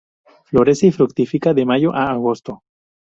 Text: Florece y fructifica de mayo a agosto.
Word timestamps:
Florece 0.45 0.87
y 0.87 0.91
fructifica 0.91 1.53
de 1.53 1.63
mayo 1.63 1.93
a 1.93 2.09
agosto. 2.09 2.63